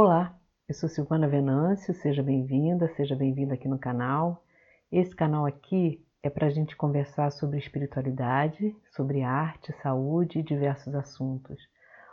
[0.00, 0.32] Olá,
[0.68, 4.44] eu sou Silvana Venâncio, seja bem-vinda, seja bem-vinda aqui no canal.
[4.92, 10.94] Esse canal aqui é para a gente conversar sobre espiritualidade, sobre arte, saúde e diversos
[10.94, 11.60] assuntos.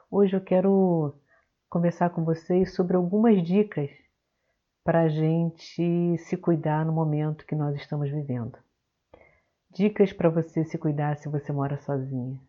[0.10, 1.14] Hoje eu quero
[1.70, 3.92] conversar com vocês sobre algumas dicas
[4.84, 8.58] para a gente se cuidar no momento que nós estamos vivendo.
[9.70, 12.42] Dicas para você se cuidar se você mora sozinha.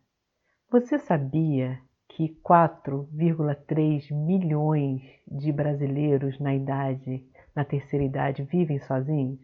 [0.71, 1.79] Você sabia
[2.17, 7.23] que 4,3 milhões de brasileiros na idade,
[7.55, 9.39] na terceira idade, vivem sozinhos?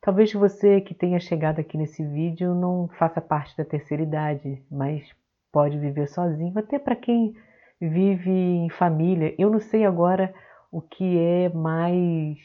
[0.00, 5.08] Talvez você que tenha chegado aqui nesse vídeo não faça parte da terceira idade, mas
[5.52, 7.32] pode viver sozinho, até para quem
[7.80, 9.32] vive em família.
[9.38, 10.34] Eu não sei agora
[10.68, 12.38] o que é mais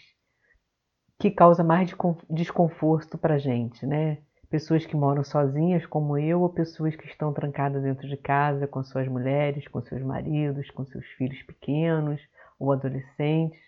[1.18, 1.92] que causa mais
[2.30, 4.20] desconforto para gente, né?
[4.50, 8.84] Pessoas que moram sozinhas como eu ou pessoas que estão trancadas dentro de casa com
[8.84, 12.22] suas mulheres, com seus maridos, com seus filhos pequenos
[12.60, 13.60] ou adolescentes.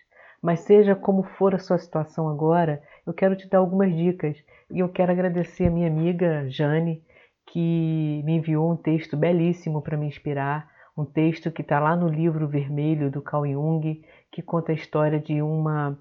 [0.42, 4.36] Mas seja como for a sua situação agora, eu quero te dar algumas dicas.
[4.70, 7.02] E eu quero agradecer a minha amiga Jane
[7.46, 12.08] que me enviou um texto belíssimo para me inspirar, um texto que está lá no
[12.08, 15.98] livro vermelho do Carl Jung, que conta a história de uma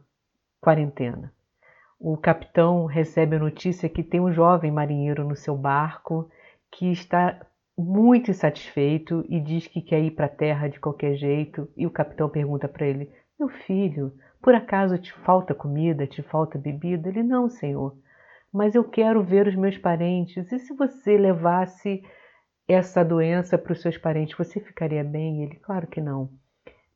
[0.61, 1.33] quarentena
[1.99, 6.29] o capitão recebe a notícia que tem um jovem marinheiro no seu barco
[6.71, 7.45] que está
[7.77, 11.69] muito insatisfeito e diz que quer ir para a terra de qualquer jeito.
[11.75, 16.57] E o capitão pergunta para ele: Meu filho, por acaso te falta comida, te falta
[16.57, 17.09] bebida?
[17.09, 17.97] Ele: Não, senhor,
[18.51, 20.49] mas eu quero ver os meus parentes.
[20.51, 22.01] E se você levasse
[22.67, 25.43] essa doença para os seus parentes, você ficaria bem?
[25.43, 26.29] Ele: Claro que não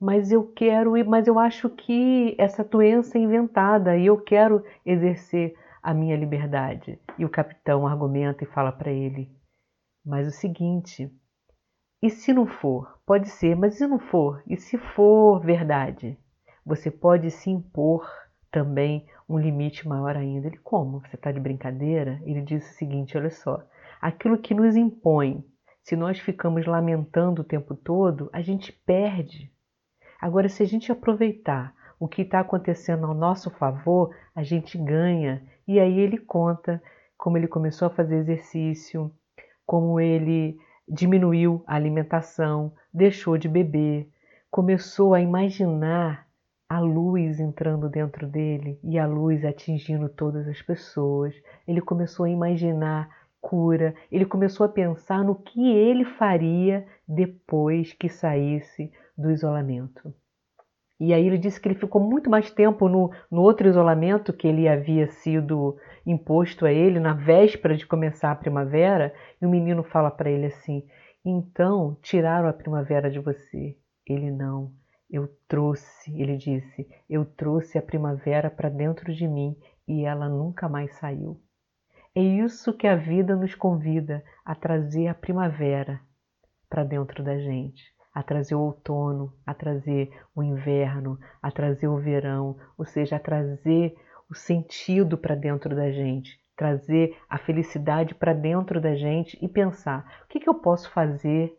[0.04, 5.56] mas eu quero, mas eu acho que essa doença é inventada e eu quero exercer
[5.82, 7.00] a minha liberdade.
[7.18, 9.32] E o capitão argumenta e fala para ele:
[10.06, 11.10] Mas o seguinte,
[12.02, 13.00] e se não for?
[13.06, 14.44] Pode ser, mas se não for?
[14.46, 16.20] E se for verdade?
[16.66, 18.06] Você pode se impor
[18.52, 20.48] também um limite maior ainda.
[20.48, 21.00] Ele, como?
[21.00, 22.22] Você está de brincadeira?
[22.26, 23.66] Ele diz o seguinte: olha só,
[24.02, 25.46] aquilo que nos impõe,
[25.82, 29.54] se nós ficamos lamentando o tempo todo, a gente perde.
[30.24, 35.44] Agora, se a gente aproveitar o que está acontecendo ao nosso favor, a gente ganha.
[35.68, 36.82] E aí ele conta
[37.18, 39.12] como ele começou a fazer exercício,
[39.66, 40.58] como ele
[40.88, 44.08] diminuiu a alimentação, deixou de beber,
[44.50, 46.26] começou a imaginar
[46.70, 51.36] a luz entrando dentro dele e a luz atingindo todas as pessoas.
[51.68, 53.10] Ele começou a imaginar
[53.42, 60.14] cura, ele começou a pensar no que ele faria depois que saísse do isolamento.
[61.00, 64.48] E aí ele disse que ele ficou muito mais tempo no, no outro isolamento que
[64.48, 69.84] ele havia sido imposto a ele na véspera de começar a primavera, e o menino
[69.84, 70.88] fala para ele assim:
[71.26, 74.72] "Então tiraram a primavera de você?" Ele não.
[75.10, 79.56] Eu trouxe, ele disse, eu trouxe a primavera para dentro de mim
[79.88, 81.40] e ela nunca mais saiu.
[82.16, 86.02] É isso que a vida nos convida a trazer a primavera
[86.70, 91.98] para dentro da gente a trazer o outono, a trazer o inverno, a trazer o
[91.98, 93.96] verão, ou seja, a trazer
[94.30, 100.24] o sentido para dentro da gente, trazer a felicidade para dentro da gente e pensar:
[100.24, 101.52] o que, que eu posso fazer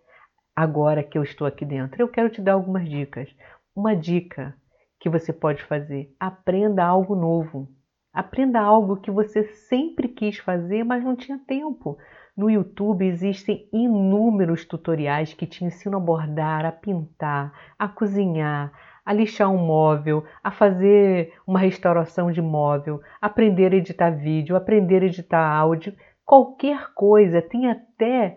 [0.55, 2.01] agora que eu estou aqui dentro?
[2.01, 3.29] Eu quero te dar algumas dicas.
[3.75, 4.55] Uma dica
[5.01, 7.69] que você pode fazer: aprenda algo novo.
[8.13, 11.99] Aprenda algo que você sempre quis fazer, mas não tinha tempo.
[12.37, 18.73] No YouTube existem inúmeros tutoriais que te ensinam a bordar, a pintar, a cozinhar,
[19.07, 25.03] a lixar um móvel, a fazer uma restauração de móvel, aprender a editar vídeo, aprender
[25.03, 27.41] a editar áudio, qualquer coisa.
[27.41, 28.37] Tem até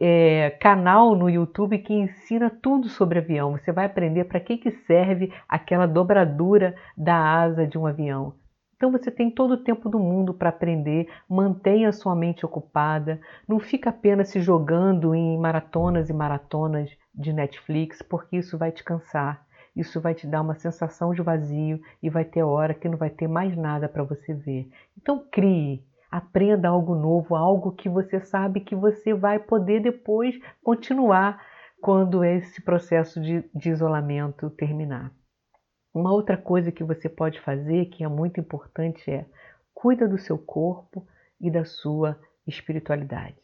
[0.00, 3.52] é, canal no YouTube que ensina tudo sobre avião.
[3.52, 8.34] Você vai aprender para que, que serve aquela dobradura da asa de um avião.
[8.82, 13.60] Então você tem todo o tempo do mundo para aprender, mantenha sua mente ocupada, não
[13.60, 19.46] fica apenas se jogando em maratonas e maratonas de Netflix, porque isso vai te cansar.
[19.76, 23.08] Isso vai te dar uma sensação de vazio e vai ter hora que não vai
[23.08, 24.68] ter mais nada para você ver.
[25.00, 31.40] Então crie, aprenda algo novo, algo que você sabe que você vai poder depois continuar
[31.80, 35.12] quando esse processo de, de isolamento terminar.
[35.94, 39.26] Uma outra coisa que você pode fazer, que é muito importante, é
[39.74, 41.06] cuida do seu corpo
[41.40, 43.40] e da sua espiritualidade.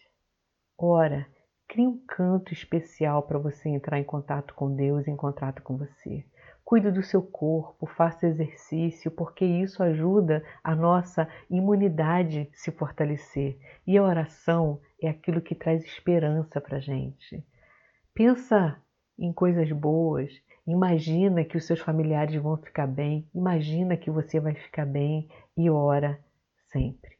[0.78, 1.26] Ora,
[1.68, 6.24] crie um canto especial para você entrar em contato com Deus, em contato com você.
[6.64, 13.58] Cuide do seu corpo, faça exercício, porque isso ajuda a nossa imunidade se fortalecer.
[13.86, 17.44] E a oração é aquilo que traz esperança para gente.
[18.14, 18.80] Pensa
[19.18, 20.30] em coisas boas,
[20.68, 25.26] Imagina que os seus familiares vão ficar bem, imagina que você vai ficar bem
[25.56, 26.20] e ora
[26.70, 27.16] sempre.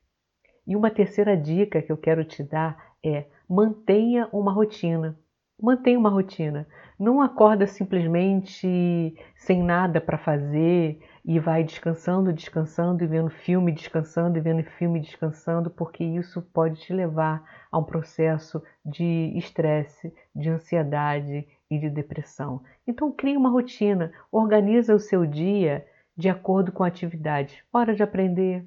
[0.66, 5.18] E uma terceira dica que eu quero te dar é mantenha uma rotina.
[5.58, 6.68] Mantenha uma rotina.
[7.00, 14.38] Não acorda simplesmente sem nada para fazer e vai descansando, descansando e vendo filme, descansando
[14.38, 20.48] e vendo filme, descansando, porque isso pode te levar a um processo de estresse, de
[20.48, 22.62] ansiedade e de depressão.
[22.86, 25.86] Então crie uma rotina, organiza o seu dia
[26.16, 27.62] de acordo com a atividade.
[27.70, 28.66] Hora de aprender,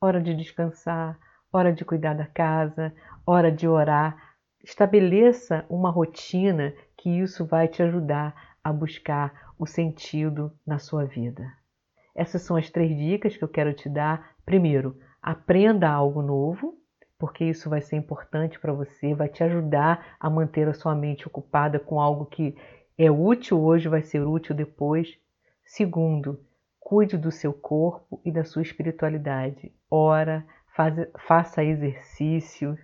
[0.00, 1.18] hora de descansar,
[1.52, 2.94] hora de cuidar da casa,
[3.26, 4.36] hora de orar.
[4.62, 11.52] Estabeleça uma rotina que isso vai te ajudar a buscar o sentido na sua vida.
[12.16, 14.34] Essas são as três dicas que eu quero te dar.
[14.44, 16.74] Primeiro, aprenda algo novo,
[17.18, 21.26] porque isso vai ser importante para você, vai te ajudar a manter a sua mente
[21.26, 22.56] ocupada com algo que
[22.96, 25.18] é útil hoje, vai ser útil depois.
[25.64, 26.40] Segundo,
[26.80, 29.72] cuide do seu corpo e da sua espiritualidade.
[29.90, 30.94] Ora, faz,
[31.26, 32.78] faça exercícios,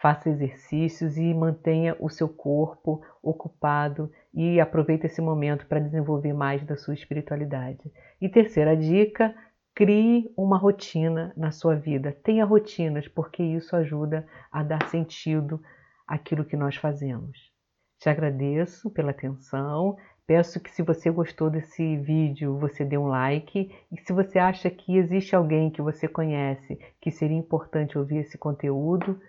[0.00, 6.64] faça exercícios e mantenha o seu corpo ocupado e aproveite esse momento para desenvolver mais
[6.64, 7.92] da sua espiritualidade.
[8.20, 9.34] E terceira dica,
[9.74, 12.16] crie uma rotina na sua vida.
[12.24, 15.60] Tenha rotinas, porque isso ajuda a dar sentido
[16.06, 17.50] àquilo que nós fazemos.
[17.98, 19.96] Te agradeço pela atenção.
[20.26, 23.70] Peço que se você gostou desse vídeo, você dê um like.
[23.92, 28.38] E se você acha que existe alguém que você conhece que seria importante ouvir esse
[28.38, 29.20] conteúdo,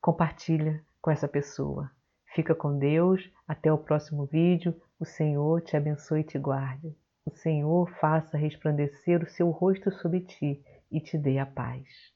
[0.00, 1.90] compartilha com essa pessoa.
[2.34, 4.74] Fica com Deus, até o próximo vídeo.
[4.98, 6.96] O Senhor te abençoe e te guarde.
[7.24, 12.09] O Senhor faça resplandecer o seu rosto sobre ti e te dê a paz.